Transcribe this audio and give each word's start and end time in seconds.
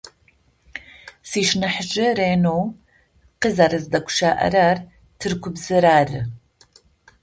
Сшынахьыжъ 1.29 1.95
ренэу 2.17 2.61
къызэрэздэгущыӏэрэр 3.41 4.77
тыркубзэр 5.19 5.85
ары. 5.97 6.19